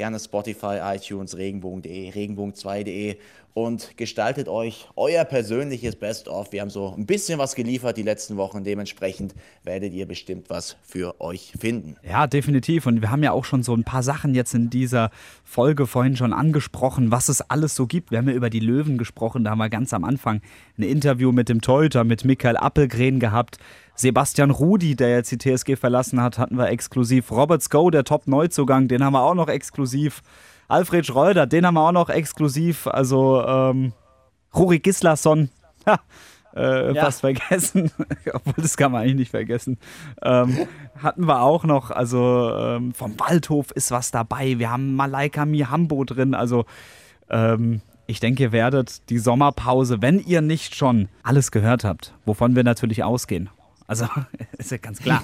gerne 0.00 0.18
Spotify, 0.18 0.78
iTunes, 0.94 1.36
regenbogen.de, 1.36 2.10
regenbogen2.de 2.10 3.16
und 3.54 3.96
gestaltet 3.96 4.48
euch 4.48 4.88
euer 4.96 5.24
persönliches 5.24 5.96
Best-of. 5.96 6.52
Wir 6.52 6.60
haben 6.60 6.70
so 6.70 6.94
ein 6.96 7.06
bisschen 7.06 7.38
was 7.38 7.54
geliefert 7.54 7.96
die 7.96 8.02
letzten 8.02 8.36
Wochen. 8.36 8.64
Dementsprechend 8.64 9.34
werdet 9.64 9.92
ihr 9.92 10.06
bestimmt 10.06 10.50
was 10.50 10.76
für 10.82 11.20
euch 11.20 11.52
finden. 11.58 11.96
Ja, 12.02 12.26
definitiv. 12.26 12.86
Und 12.86 13.00
wir 13.00 13.10
haben 13.10 13.22
ja 13.22 13.32
auch 13.32 13.44
schon 13.44 13.62
so 13.62 13.74
ein 13.74 13.84
paar 13.84 14.02
Sachen 14.02 14.34
jetzt 14.34 14.54
in 14.54 14.70
dieser 14.70 15.10
Folge 15.44 15.86
vorhin 15.86 16.16
schon 16.16 16.32
angesprochen, 16.32 17.10
was 17.10 17.28
es 17.28 17.40
alles 17.40 17.74
so 17.74 17.86
gibt. 17.86 18.10
Wir 18.10 18.18
haben 18.18 18.28
ja 18.28 18.34
über 18.34 18.50
die 18.50 18.60
Löwen 18.60 18.98
gesprochen. 18.98 19.44
Da 19.44 19.50
haben 19.50 19.58
wir 19.58 19.70
ganz 19.70 19.92
am 19.92 20.04
Anfang 20.04 20.40
ein 20.78 20.82
Interview 20.82 21.32
mit 21.32 21.48
dem 21.48 21.60
Teuter, 21.60 22.04
mit 22.04 22.24
Michael 22.24 22.56
Appelgren 22.56 23.20
gehabt. 23.20 23.58
Sebastian 23.96 24.50
Rudi, 24.50 24.96
der 24.96 25.10
jetzt 25.10 25.30
die 25.30 25.38
TSG 25.38 25.76
verlassen 25.76 26.22
hat, 26.22 26.38
hatten 26.38 26.56
wir 26.56 26.68
exklusiv. 26.68 27.30
Robert 27.30 27.62
Sko, 27.62 27.90
der 27.90 28.04
Top-Neuzugang, 28.04 28.88
den 28.88 29.04
haben 29.04 29.12
wir 29.12 29.22
auch 29.22 29.34
noch 29.34 29.48
exklusiv. 29.48 30.22
Alfred 30.70 31.04
Schreuder, 31.04 31.46
den 31.46 31.66
haben 31.66 31.74
wir 31.74 31.88
auch 31.88 31.92
noch 31.92 32.10
exklusiv. 32.10 32.86
Also 32.86 33.44
ähm, 33.44 33.92
Ruri 34.54 34.78
Gislason, 34.78 35.50
ha, 35.86 36.00
äh, 36.54 36.94
ja. 36.94 37.04
fast 37.04 37.20
vergessen. 37.20 37.90
Obwohl, 38.32 38.54
das 38.62 38.76
kann 38.76 38.92
man 38.92 39.02
eigentlich 39.02 39.16
nicht 39.16 39.30
vergessen. 39.30 39.78
Ähm, 40.22 40.68
hatten 41.02 41.26
wir 41.26 41.42
auch 41.42 41.64
noch, 41.64 41.90
also 41.90 42.52
ähm, 42.56 42.94
vom 42.94 43.18
Waldhof 43.18 43.72
ist 43.72 43.90
was 43.90 44.12
dabei. 44.12 44.58
Wir 44.58 44.70
haben 44.70 44.94
Malaika 44.94 45.44
Mihambo 45.44 46.04
drin. 46.04 46.34
Also 46.34 46.66
ähm, 47.30 47.80
ich 48.06 48.20
denke, 48.20 48.44
ihr 48.44 48.52
werdet 48.52 49.08
die 49.10 49.18
Sommerpause, 49.18 50.02
wenn 50.02 50.20
ihr 50.20 50.40
nicht 50.40 50.76
schon 50.76 51.08
alles 51.22 51.50
gehört 51.50 51.84
habt, 51.84 52.14
wovon 52.24 52.54
wir 52.54 52.64
natürlich 52.64 53.02
ausgehen, 53.02 53.50
also 53.90 54.06
ist 54.58 54.70
ja 54.70 54.76
ganz 54.76 55.00
klar. 55.00 55.20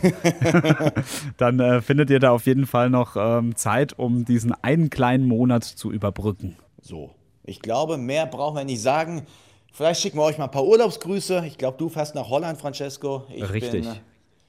Dann 1.37 1.61
äh, 1.61 1.81
findet 1.81 2.11
ihr 2.11 2.19
da 2.19 2.33
auf 2.33 2.47
jeden 2.47 2.67
Fall 2.67 2.91
noch 2.91 3.15
ähm, 3.17 3.55
Zeit, 3.55 3.97
um 3.97 4.25
diesen 4.25 4.53
einen 4.65 4.91
kleinen 4.91 5.29
Monat 5.29 5.63
zu 5.63 5.93
überbrücken. 5.93 6.57
So, 6.83 7.13
ich 7.45 7.63
glaube, 7.63 7.97
mehr 7.97 8.27
brauchen 8.27 8.57
wir 8.57 8.65
nicht 8.65 8.83
sagen. 8.83 9.25
Vielleicht 9.73 10.01
schicken 10.01 10.19
wir 10.19 10.25
euch 10.25 10.37
mal 10.37 10.47
ein 10.47 10.51
paar 10.51 10.65
Urlaubsgrüße. 10.65 11.45
Ich 11.47 11.59
glaube, 11.59 11.79
du 11.79 11.89
fährst 11.89 12.17
nach 12.17 12.29
Holland, 12.29 12.59
Francesco. 12.59 13.25
Ich 13.33 13.49
Richtig. 13.49 13.85
bin 13.85 13.97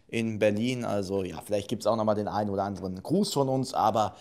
in 0.08 0.40
Berlin. 0.40 0.84
Also 0.84 1.24
ja, 1.24 1.40
vielleicht 1.46 1.68
gibt 1.68 1.84
es 1.84 1.88
auch 1.88 1.96
noch 1.96 2.06
mal 2.06 2.16
den 2.16 2.28
einen 2.28 2.50
oder 2.50 2.64
anderen 2.64 3.04
Gruß 3.04 3.34
von 3.34 3.50
uns. 3.50 3.76
Aber 3.76 4.16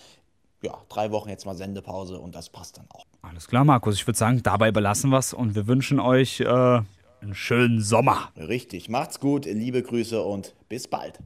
ja, 0.63 0.75
drei 0.91 1.11
Wochen 1.11 1.31
jetzt 1.31 1.47
mal 1.47 1.57
Sendepause 1.57 2.19
und 2.19 2.35
das 2.35 2.51
passt 2.51 2.77
dann 2.77 2.87
auch. 2.91 3.07
Alles 3.23 3.49
klar, 3.49 3.65
Markus. 3.65 3.95
Ich 3.95 4.07
würde 4.07 4.19
sagen, 4.19 4.43
dabei 4.43 4.73
belassen 4.73 5.09
wir 5.09 5.19
es 5.19 5.33
und 5.33 5.55
wir 5.55 5.67
wünschen 5.67 6.01
euch 6.01 6.41
äh, 6.41 6.81
einen 7.21 7.35
schönen 7.35 7.81
Sommer. 7.81 8.31
Richtig, 8.37 8.89
macht's 8.89 9.21
gut, 9.21 9.47
liebe 9.47 9.83
Grüße 9.83 10.23
und 10.23 10.55
bis 10.69 10.89
bald. 10.89 11.19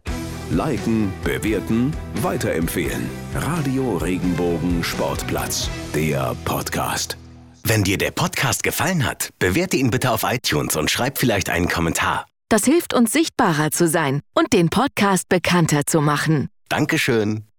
Liken, 0.51 1.13
bewerten, 1.23 1.93
weiterempfehlen. 2.23 3.09
Radio 3.35 3.97
Regenbogen 3.99 4.83
Sportplatz, 4.83 5.71
der 5.95 6.35
Podcast. 6.45 7.17
Wenn 7.63 7.85
dir 7.85 7.99
der 7.99 8.11
Podcast 8.11 8.63
gefallen 8.63 9.05
hat, 9.07 9.31
bewerte 9.39 9.77
ihn 9.77 9.91
bitte 9.91 10.11
auf 10.11 10.25
iTunes 10.25 10.77
und 10.77 10.91
schreib 10.91 11.19
vielleicht 11.19 11.51
einen 11.51 11.69
Kommentar. 11.69 12.27
Das 12.49 12.65
hilft 12.65 12.95
uns 12.95 13.13
sichtbarer 13.13 13.71
zu 13.71 13.87
sein 13.87 14.21
und 14.35 14.53
den 14.53 14.71
Podcast 14.71 15.29
bekannter 15.29 15.83
zu 15.87 16.01
machen. 16.01 16.49
Dankeschön. 16.69 17.50